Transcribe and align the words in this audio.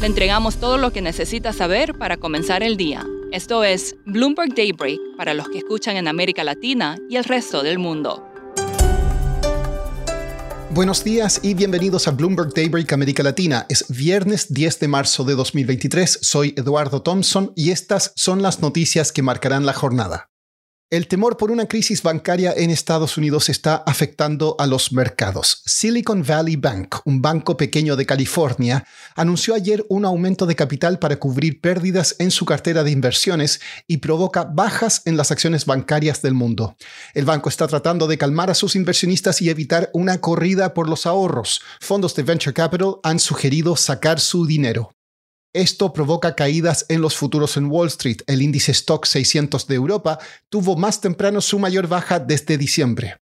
Le 0.00 0.06
entregamos 0.06 0.56
todo 0.58 0.76
lo 0.76 0.92
que 0.92 1.00
necesita 1.00 1.54
saber 1.54 1.94
para 1.94 2.18
comenzar 2.18 2.62
el 2.62 2.76
día. 2.76 3.06
Esto 3.32 3.64
es 3.64 3.96
Bloomberg 4.04 4.54
Daybreak 4.54 5.00
para 5.16 5.32
los 5.32 5.48
que 5.48 5.58
escuchan 5.58 5.96
en 5.96 6.06
América 6.06 6.44
Latina 6.44 6.98
y 7.08 7.16
el 7.16 7.24
resto 7.24 7.62
del 7.62 7.78
mundo. 7.78 8.22
Buenos 10.68 11.02
días 11.02 11.40
y 11.42 11.54
bienvenidos 11.54 12.08
a 12.08 12.10
Bloomberg 12.10 12.52
Daybreak 12.52 12.92
América 12.92 13.22
Latina. 13.22 13.64
Es 13.70 13.86
viernes 13.88 14.52
10 14.52 14.80
de 14.80 14.88
marzo 14.88 15.24
de 15.24 15.34
2023. 15.34 16.18
Soy 16.20 16.52
Eduardo 16.58 17.00
Thompson 17.00 17.52
y 17.56 17.70
estas 17.70 18.12
son 18.16 18.42
las 18.42 18.60
noticias 18.60 19.12
que 19.12 19.22
marcarán 19.22 19.64
la 19.64 19.72
jornada. 19.72 20.28
El 20.88 21.08
temor 21.08 21.36
por 21.36 21.50
una 21.50 21.66
crisis 21.66 22.00
bancaria 22.00 22.54
en 22.56 22.70
Estados 22.70 23.16
Unidos 23.16 23.48
está 23.48 23.74
afectando 23.74 24.54
a 24.60 24.68
los 24.68 24.92
mercados. 24.92 25.62
Silicon 25.66 26.22
Valley 26.22 26.54
Bank, 26.54 26.98
un 27.04 27.20
banco 27.20 27.56
pequeño 27.56 27.96
de 27.96 28.06
California, 28.06 28.86
anunció 29.16 29.56
ayer 29.56 29.84
un 29.88 30.04
aumento 30.04 30.46
de 30.46 30.54
capital 30.54 31.00
para 31.00 31.16
cubrir 31.16 31.60
pérdidas 31.60 32.14
en 32.20 32.30
su 32.30 32.44
cartera 32.44 32.84
de 32.84 32.92
inversiones 32.92 33.60
y 33.88 33.96
provoca 33.96 34.44
bajas 34.44 35.02
en 35.06 35.16
las 35.16 35.32
acciones 35.32 35.66
bancarias 35.66 36.22
del 36.22 36.34
mundo. 36.34 36.76
El 37.14 37.24
banco 37.24 37.48
está 37.48 37.66
tratando 37.66 38.06
de 38.06 38.16
calmar 38.16 38.50
a 38.50 38.54
sus 38.54 38.76
inversionistas 38.76 39.42
y 39.42 39.50
evitar 39.50 39.90
una 39.92 40.20
corrida 40.20 40.72
por 40.72 40.88
los 40.88 41.04
ahorros. 41.04 41.62
Fondos 41.80 42.14
de 42.14 42.22
Venture 42.22 42.54
Capital 42.54 42.98
han 43.02 43.18
sugerido 43.18 43.74
sacar 43.74 44.20
su 44.20 44.46
dinero. 44.46 44.92
Esto 45.56 45.90
provoca 45.94 46.34
caídas 46.34 46.84
en 46.90 47.00
los 47.00 47.16
futuros 47.16 47.56
en 47.56 47.70
Wall 47.70 47.88
Street. 47.88 48.18
El 48.26 48.42
índice 48.42 48.72
Stock 48.72 49.06
600 49.06 49.66
de 49.66 49.74
Europa 49.74 50.18
tuvo 50.50 50.76
más 50.76 51.00
temprano 51.00 51.40
su 51.40 51.58
mayor 51.58 51.88
baja 51.88 52.20
desde 52.20 52.58
diciembre. 52.58 53.22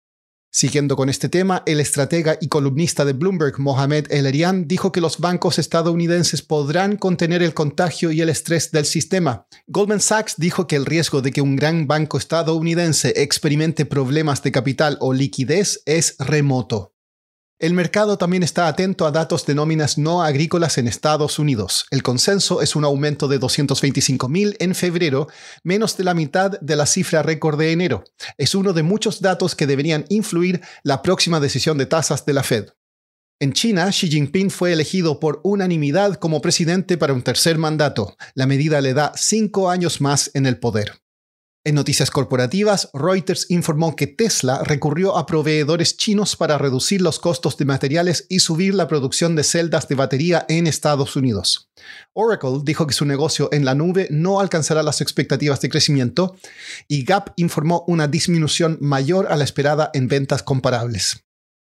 Siguiendo 0.52 0.96
con 0.96 1.10
este 1.10 1.28
tema, 1.28 1.64
el 1.66 1.80
estratega 1.80 2.38
y 2.40 2.48
columnista 2.48 3.04
de 3.04 3.14
Bloomberg, 3.14 3.60
Mohamed 3.60 4.06
El 4.12 4.68
dijo 4.68 4.92
que 4.92 5.02
los 5.02 5.18
bancos 5.18 5.58
estadounidenses 5.58 6.44
podrán 6.44 6.98
contener 6.98 7.42
el 7.42 7.56
contagio 7.56 8.12
y 8.12 8.22
el 8.22 8.30
estrés 8.30 8.72
del 8.72 8.86
sistema. 8.86 9.48
Goldman 9.66 10.00
Sachs 10.00 10.36
dijo 10.38 10.68
que 10.68 10.76
el 10.76 10.86
riesgo 10.86 11.24
de 11.24 11.32
que 11.32 11.42
un 11.42 11.56
gran 11.56 11.88
banco 11.88 12.20
estadounidense 12.20 13.12
experimente 13.24 13.86
problemas 13.86 14.44
de 14.44 14.52
capital 14.52 14.98
o 15.02 15.14
liquidez 15.14 15.82
es 15.88 16.16
remoto. 16.20 16.94
El 17.60 17.74
mercado 17.74 18.18
también 18.18 18.42
está 18.42 18.70
atento 18.70 19.06
a 19.06 19.12
datos 19.12 19.46
de 19.46 19.54
nóminas 19.54 19.98
no 19.98 20.24
agrícolas 20.24 20.78
en 20.78 20.88
Estados 20.88 21.40
Unidos. 21.40 21.88
El 21.92 22.04
consenso 22.04 22.62
es 22.62 22.78
un 22.78 22.86
aumento 22.86 23.28
de 23.28 23.38
225.000 23.38 24.56
en 24.60 24.74
febrero, 24.76 25.28
menos 25.62 25.98
de 25.98 26.06
la 26.06 26.14
mitad 26.14 26.58
de 26.62 26.76
la 26.78 26.86
cifra 26.86 27.22
récord 27.22 27.60
de 27.60 27.74
enero. 27.74 28.06
Es 28.38 28.56
uno 28.56 28.72
de 28.72 28.84
muchos 28.84 29.20
datos 29.20 29.56
que 29.56 29.68
deberían 29.68 30.06
influir 30.08 30.62
la 30.84 31.02
próxima 31.02 31.42
decisión 31.42 31.78
de 31.78 31.86
tasas 31.86 32.26
de 32.26 32.32
la 32.32 32.44
Fed. 32.44 32.70
En 33.42 33.52
China, 33.52 33.90
Xi 33.90 34.10
Jinping 34.10 34.52
fue 34.52 34.72
elegido 34.72 35.20
por 35.20 35.42
unanimidad 35.44 36.16
como 36.16 36.40
presidente 36.42 36.98
para 36.98 37.14
un 37.14 37.24
tercer 37.24 37.58
mandato. 37.58 38.16
La 38.36 38.48
medida 38.48 38.80
le 38.80 38.94
da 38.94 39.12
cinco 39.18 39.70
años 39.70 40.00
más 40.00 40.32
en 40.34 40.46
el 40.46 40.60
poder. 40.60 40.94
En 41.70 41.76
noticias 41.76 42.10
corporativas, 42.10 42.90
Reuters 42.96 43.46
informó 43.50 43.96
que 43.96 44.08
Tesla 44.08 44.64
recurrió 44.64 45.16
a 45.16 45.28
proveedores 45.28 45.98
chinos 45.98 46.36
para 46.36 46.58
reducir 46.58 47.00
los 47.00 47.20
costos 47.20 47.58
de 47.58 47.66
materiales 47.66 48.26
y 48.28 48.40
subir 48.40 48.74
la 48.74 48.88
producción 48.88 49.36
de 49.36 49.44
celdas 49.44 49.88
de 49.88 49.94
batería 49.94 50.48
en 50.50 50.66
Estados 50.66 51.16
Unidos. 51.16 51.70
Oracle 52.14 52.62
dijo 52.64 52.88
que 52.88 52.96
su 52.96 53.06
negocio 53.06 53.50
en 53.52 53.66
la 53.66 53.76
nube 53.76 54.08
no 54.10 54.40
alcanzará 54.40 54.82
las 54.82 55.00
expectativas 55.00 55.62
de 55.62 55.70
crecimiento 55.70 56.36
y 56.88 57.04
Gap 57.04 57.34
informó 57.36 57.84
una 57.86 58.08
disminución 58.08 58.80
mayor 58.82 59.28
a 59.32 59.36
la 59.36 59.44
esperada 59.44 59.92
en 59.94 60.08
ventas 60.08 60.42
comparables. 60.42 61.24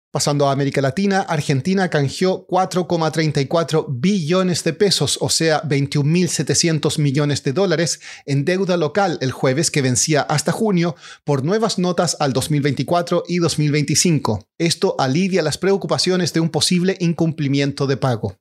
Pasando 0.10 0.48
a 0.48 0.54
América 0.54 0.82
Latina, 0.82 1.20
Argentina 1.20 1.90
canjeó 1.90 2.48
4,34 2.48 3.88
billones 3.90 4.64
de 4.64 4.72
pesos, 4.72 5.18
o 5.20 5.30
sea, 5.30 5.62
21.700 5.64 6.98
millones 7.00 7.44
de 7.44 7.52
dólares, 7.52 8.00
en 8.26 8.46
deuda 8.46 8.78
local 8.78 9.18
el 9.20 9.34
jueves 9.34 9.70
que 9.70 9.82
vencía 9.82 10.22
hasta 10.22 10.54
junio 10.54 10.96
por 11.26 11.44
nuevas 11.44 11.78
notas 11.78 12.16
al 12.22 12.32
2024 12.32 13.26
y 13.28 13.40
2025. 13.40 14.48
Esto 14.58 14.96
alivia 14.98 15.42
las 15.42 15.58
preocupaciones 15.58 16.32
de 16.32 16.40
un 16.40 16.52
posible 16.52 16.96
incumplimiento 17.02 17.86
de 17.86 17.98
pago. 17.98 18.38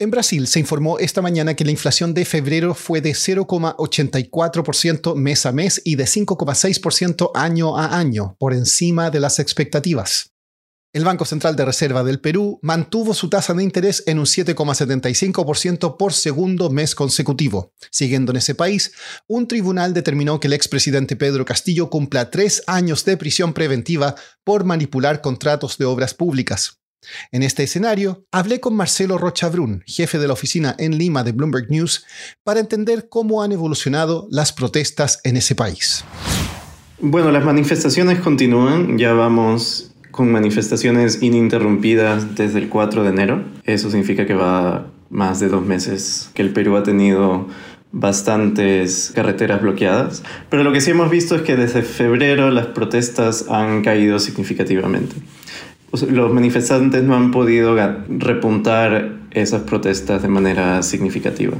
En 0.00 0.10
Brasil 0.10 0.48
se 0.48 0.58
informó 0.58 0.98
esta 0.98 1.22
mañana 1.22 1.54
que 1.54 1.64
la 1.64 1.70
inflación 1.70 2.14
de 2.14 2.24
febrero 2.24 2.74
fue 2.74 3.00
de 3.00 3.12
0,84% 3.12 5.14
mes 5.14 5.46
a 5.46 5.52
mes 5.52 5.80
y 5.84 5.94
de 5.96 6.04
5,6% 6.04 7.30
año 7.34 7.78
a 7.78 7.96
año, 7.96 8.36
por 8.40 8.54
encima 8.54 9.10
de 9.10 9.20
las 9.20 9.38
expectativas. 9.38 10.33
El 10.94 11.04
Banco 11.04 11.24
Central 11.24 11.56
de 11.56 11.64
Reserva 11.64 12.04
del 12.04 12.20
Perú 12.20 12.60
mantuvo 12.62 13.14
su 13.14 13.28
tasa 13.28 13.52
de 13.52 13.64
interés 13.64 14.04
en 14.06 14.20
un 14.20 14.26
7,75% 14.26 15.96
por 15.96 16.12
segundo 16.12 16.70
mes 16.70 16.94
consecutivo. 16.94 17.72
Siguiendo 17.90 18.30
en 18.30 18.36
ese 18.36 18.54
país, 18.54 18.92
un 19.26 19.48
tribunal 19.48 19.92
determinó 19.92 20.38
que 20.38 20.46
el 20.46 20.52
expresidente 20.52 21.16
Pedro 21.16 21.44
Castillo 21.44 21.90
cumpla 21.90 22.30
tres 22.30 22.62
años 22.68 23.04
de 23.04 23.16
prisión 23.16 23.54
preventiva 23.54 24.14
por 24.44 24.62
manipular 24.62 25.20
contratos 25.20 25.78
de 25.78 25.84
obras 25.84 26.14
públicas. 26.14 26.78
En 27.32 27.42
este 27.42 27.64
escenario, 27.64 28.24
hablé 28.30 28.60
con 28.60 28.76
Marcelo 28.76 29.18
Rochabrún, 29.18 29.82
jefe 29.88 30.20
de 30.20 30.28
la 30.28 30.34
oficina 30.34 30.76
en 30.78 30.96
Lima 30.96 31.24
de 31.24 31.32
Bloomberg 31.32 31.70
News, 31.70 32.06
para 32.44 32.60
entender 32.60 33.08
cómo 33.08 33.42
han 33.42 33.50
evolucionado 33.50 34.28
las 34.30 34.52
protestas 34.52 35.18
en 35.24 35.38
ese 35.38 35.56
país. 35.56 36.04
Bueno, 37.00 37.32
las 37.32 37.44
manifestaciones 37.44 38.20
continúan, 38.20 38.96
ya 38.96 39.12
vamos 39.12 39.90
con 40.14 40.30
manifestaciones 40.30 41.24
ininterrumpidas 41.24 42.36
desde 42.36 42.60
el 42.60 42.68
4 42.68 43.02
de 43.02 43.08
enero. 43.10 43.42
Eso 43.64 43.90
significa 43.90 44.26
que 44.26 44.34
va 44.34 44.86
más 45.10 45.40
de 45.40 45.48
dos 45.48 45.66
meses 45.66 46.30
que 46.34 46.42
el 46.42 46.50
Perú 46.50 46.76
ha 46.76 46.84
tenido 46.84 47.48
bastantes 47.90 49.10
carreteras 49.12 49.60
bloqueadas. 49.60 50.22
Pero 50.50 50.62
lo 50.62 50.72
que 50.72 50.80
sí 50.80 50.92
hemos 50.92 51.10
visto 51.10 51.34
es 51.34 51.42
que 51.42 51.56
desde 51.56 51.82
febrero 51.82 52.52
las 52.52 52.66
protestas 52.66 53.46
han 53.50 53.82
caído 53.82 54.20
significativamente. 54.20 55.16
Los 56.08 56.32
manifestantes 56.32 57.02
no 57.02 57.16
han 57.16 57.32
podido 57.32 57.76
repuntar 58.08 59.16
esas 59.34 59.62
protestas 59.62 60.22
de 60.22 60.28
manera 60.28 60.82
significativa. 60.82 61.56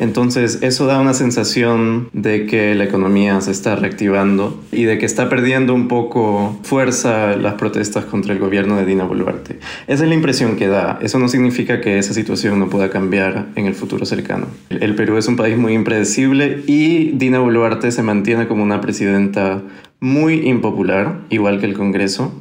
Entonces 0.00 0.60
eso 0.62 0.86
da 0.86 1.00
una 1.00 1.12
sensación 1.12 2.08
de 2.12 2.46
que 2.46 2.74
la 2.74 2.84
economía 2.84 3.40
se 3.40 3.50
está 3.50 3.74
reactivando 3.74 4.62
y 4.70 4.84
de 4.84 4.98
que 4.98 5.06
está 5.06 5.28
perdiendo 5.28 5.74
un 5.74 5.88
poco 5.88 6.56
fuerza 6.62 7.36
las 7.36 7.54
protestas 7.54 8.04
contra 8.04 8.32
el 8.32 8.38
gobierno 8.38 8.76
de 8.76 8.84
Dina 8.84 9.04
Boluarte. 9.04 9.58
Esa 9.88 10.04
es 10.04 10.08
la 10.08 10.14
impresión 10.14 10.56
que 10.56 10.68
da. 10.68 10.98
Eso 11.02 11.18
no 11.18 11.28
significa 11.28 11.80
que 11.80 11.98
esa 11.98 12.14
situación 12.14 12.60
no 12.60 12.68
pueda 12.68 12.90
cambiar 12.90 13.48
en 13.56 13.66
el 13.66 13.74
futuro 13.74 14.06
cercano. 14.06 14.46
El 14.70 14.94
Perú 14.94 15.16
es 15.16 15.26
un 15.26 15.36
país 15.36 15.58
muy 15.58 15.74
impredecible 15.74 16.62
y 16.66 17.10
Dina 17.16 17.40
Boluarte 17.40 17.90
se 17.90 18.02
mantiene 18.02 18.46
como 18.46 18.62
una 18.62 18.80
presidenta 18.80 19.62
muy 20.00 20.48
impopular, 20.48 21.22
igual 21.28 21.58
que 21.58 21.66
el 21.66 21.74
Congreso, 21.74 22.32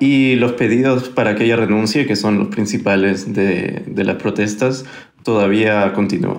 y 0.00 0.36
los 0.36 0.52
pedidos 0.52 1.08
para 1.08 1.34
que 1.34 1.44
ella 1.44 1.56
renuncie, 1.56 2.06
que 2.06 2.16
son 2.16 2.38
los 2.38 2.48
principales 2.48 3.32
de, 3.32 3.82
de 3.86 4.04
las 4.04 4.16
protestas, 4.16 4.84
todavía 5.22 5.92
continúan. 5.92 6.38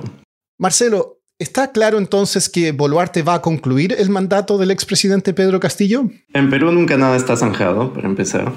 Marcelo, 0.59 1.19
¿está 1.39 1.71
claro 1.71 1.97
entonces 1.97 2.49
que 2.49 2.71
Boluarte 2.71 3.21
va 3.21 3.35
a 3.35 3.41
concluir 3.41 3.95
el 3.97 4.09
mandato 4.09 4.57
del 4.57 4.71
expresidente 4.71 5.33
Pedro 5.33 5.59
Castillo? 5.59 6.09
En 6.33 6.49
Perú 6.49 6.71
nunca 6.71 6.97
nada 6.97 7.15
está 7.15 7.35
zanjado, 7.37 7.93
para 7.93 8.07
empezar. 8.07 8.51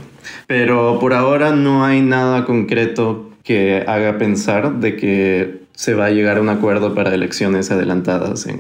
Pero 0.46 0.98
por 0.98 1.12
ahora 1.12 1.50
no 1.50 1.84
hay 1.84 2.00
nada 2.00 2.44
concreto 2.44 3.30
que 3.42 3.84
haga 3.86 4.18
pensar 4.18 4.80
de 4.80 4.96
que 4.96 5.60
se 5.72 5.94
va 5.94 6.06
a 6.06 6.10
llegar 6.10 6.38
a 6.38 6.40
un 6.40 6.48
acuerdo 6.48 6.94
para 6.94 7.14
elecciones 7.14 7.70
adelantadas 7.70 8.46
en, 8.46 8.58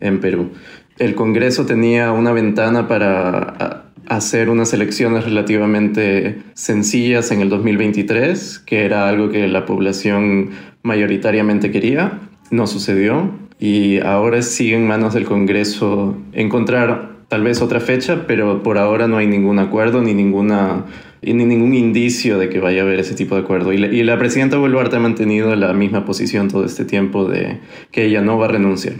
en 0.00 0.20
Perú. 0.20 0.52
El 0.98 1.14
Congreso 1.14 1.66
tenía 1.66 2.12
una 2.12 2.32
ventana 2.32 2.86
para 2.86 3.83
hacer 4.08 4.48
unas 4.50 4.72
elecciones 4.72 5.24
relativamente 5.24 6.42
sencillas 6.54 7.30
en 7.30 7.40
el 7.40 7.48
2023, 7.48 8.60
que 8.60 8.84
era 8.84 9.08
algo 9.08 9.30
que 9.30 9.46
la 9.48 9.64
población 9.66 10.50
mayoritariamente 10.82 11.70
quería. 11.70 12.20
No 12.50 12.66
sucedió 12.66 13.30
y 13.58 14.00
ahora 14.00 14.42
sigue 14.42 14.76
en 14.76 14.86
manos 14.86 15.14
del 15.14 15.24
Congreso 15.24 16.16
encontrar 16.32 17.14
tal 17.28 17.42
vez 17.42 17.62
otra 17.62 17.80
fecha, 17.80 18.26
pero 18.26 18.62
por 18.62 18.78
ahora 18.78 19.08
no 19.08 19.16
hay 19.16 19.26
ningún 19.26 19.58
acuerdo 19.58 20.02
ni 20.02 20.14
ninguna 20.14 20.84
ni 21.22 21.44
ningún 21.46 21.74
indicio 21.74 22.38
de 22.38 22.50
que 22.50 22.60
vaya 22.60 22.82
a 22.82 22.84
haber 22.84 23.00
ese 23.00 23.14
tipo 23.14 23.34
de 23.34 23.40
acuerdo. 23.40 23.72
Y 23.72 23.78
la, 23.78 23.86
y 23.86 24.02
la 24.02 24.18
presidenta 24.18 24.58
Boluarte 24.58 24.96
ha 24.96 25.00
mantenido 25.00 25.54
la 25.56 25.72
misma 25.72 26.04
posición 26.04 26.48
todo 26.48 26.66
este 26.66 26.84
tiempo 26.84 27.24
de 27.26 27.60
que 27.90 28.04
ella 28.04 28.20
no 28.20 28.36
va 28.36 28.44
a 28.44 28.48
renunciar. 28.48 28.96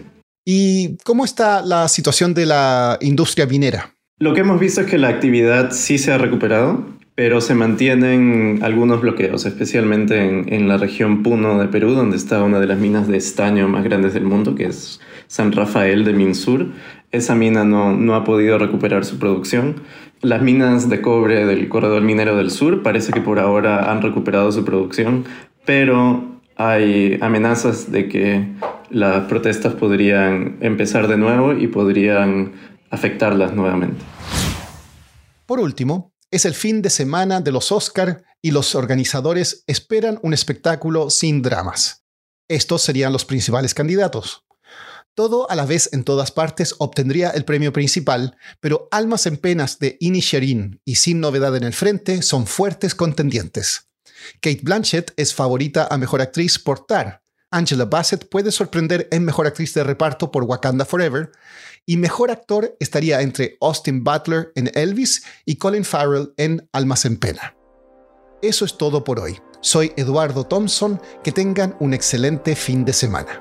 ¿Y 0.47 0.97
cómo 1.05 1.25
está 1.25 1.63
la 1.63 1.89
situación 1.89 2.35
de 2.35 2.47
la 2.47 2.99
industria 3.01 3.47
minera? 3.47 3.94
Lo 4.21 4.33
que 4.33 4.43
hemos 4.43 4.61
visto 4.61 4.83
es 4.83 4.87
que 4.87 4.97
la 4.97 5.09
actividad 5.09 5.73
sí 5.73 5.99
se 5.99 6.13
ha 6.13 6.19
recuperado, 6.19 6.87
pero 7.17 7.41
se 7.41 7.57
mantienen 7.57 8.61
algunos 8.63 9.01
bloqueos, 9.01 9.45
especialmente 9.45 10.23
en, 10.55 10.69
la 10.69 10.77
región 10.77 11.25
Puno 11.25 11.59
de 11.59 11.67
Perú, 11.67 11.95
donde 11.95 12.17
está 12.17 12.41
una 12.45 12.61
de 12.61 12.69
las 12.69 12.79
minas 12.79 13.09
de 13.09 13.17
estaño 13.17 13.67
más 13.67 13.83
grandes 13.83 14.15
del 14.15 14.23
mundo, 14.23 14.55
que 14.55 14.67
es 14.67 15.01
San 15.27 15.51
Rafael 15.51 16.05
de 16.05 16.13
Minsur. 16.13 16.69
Esa 17.11 17.35
mina 17.35 17.65
no, 17.65 17.97
no 17.97 18.15
ha 18.15 18.23
podido 18.23 18.57
recuperar 18.57 19.05
su 19.05 19.19
producción. 19.19 19.83
Las 20.23 20.43
minas 20.43 20.89
de 20.89 21.03
cobre 21.03 21.45
del 21.45 21.69
corredor 21.69 22.03
minero 22.03 22.37
del 22.37 22.53
sur 22.53 22.85
parece 22.85 23.13
que 23.13 23.21
por 23.21 23.41
ahora 23.41 23.91
han 23.91 24.01
recuperado 24.01 24.53
su 24.53 24.65
producción, 24.65 25.25
pero 25.67 26.41
hay 26.57 27.19
amenazas 27.21 27.91
de 27.91 28.09
que 28.09 28.47
las 28.91 29.25
protestas 29.25 29.75
podrían 29.75 30.57
empezar 30.61 31.09
de 31.09 31.17
nuevo 31.17 31.53
y 31.53 31.67
podrían 31.67 32.53
afectarlas 32.95 33.53
nuevamente. 33.53 34.03
Por 35.47 35.61
último, 35.61 36.15
es 36.31 36.45
el 36.45 36.55
fin 36.55 36.83
de 36.83 36.91
semana 36.91 37.41
de 37.41 37.53
los 37.53 37.71
Oscar 37.71 38.25
y 38.41 38.51
los 38.51 38.75
organizadores 38.75 39.63
esperan 39.67 40.19
un 40.23 40.35
espectáculo 40.35 41.11
sin 41.11 41.43
dramas. 41.43 42.05
Estos 42.49 42.83
serían 42.83 43.13
los 43.13 43.25
principales 43.25 43.75
candidatos. 43.75 44.45
Todo 45.15 45.49
a 45.49 45.55
la 45.55 45.65
vez 45.65 45.91
en 45.93 46.03
todas 46.03 46.33
partes 46.33 46.75
obtendría 46.79 47.31
el 47.31 47.45
premio 47.45 47.73
principal, 47.73 48.37
pero 48.59 48.89
Almas 48.91 49.27
en 49.27 49.37
Penas 49.37 49.79
de 49.79 49.97
Inisherin 50.01 50.81
y 50.85 50.97
Sin 50.97 51.21
Novedad 51.21 51.57
en 51.57 51.63
el 51.63 51.73
Frente 51.73 52.21
son 52.23 52.49
fuertes 52.49 52.97
contendientes. 52.97 53.91
Kate 54.41 54.61
Blanchett 54.63 55.13
es 55.17 55.33
favorita 55.33 55.87
a 55.89 55.99
Mejor 55.99 56.21
Actriz 56.21 56.59
por 56.59 56.85
Tar. 56.85 57.23
Angela 57.53 57.85
Bassett 57.85 58.29
puede 58.29 58.51
sorprender 58.51 59.07
en 59.13 59.25
Mejor 59.25 59.47
Actriz 59.47 59.73
de 59.75 59.85
Reparto 59.85 60.33
por 60.33 60.43
Wakanda 60.43 60.85
Forever, 60.85 61.31
y 61.87 61.97
mejor 61.97 62.31
actor 62.31 62.77
estaría 62.81 63.21
entre 63.21 63.57
Austin 63.61 64.05
Butler 64.05 64.53
en 64.55 64.71
Elvis 64.75 65.25
y 65.45 65.57
Colin 65.57 65.85
Farrell 65.85 66.33
en 66.37 66.69
Almas 66.73 67.05
en 67.05 67.17
Pena. 67.17 67.57
Eso 68.43 68.65
es 68.65 68.77
todo 68.77 69.05
por 69.05 69.21
hoy. 69.21 69.39
Soy 69.61 69.93
Eduardo 69.97 70.45
Thompson, 70.45 71.01
que 71.23 71.33
tengan 71.33 71.77
un 71.81 71.95
excelente 71.95 72.55
fin 72.55 72.85
de 72.85 72.93
semana. 72.93 73.41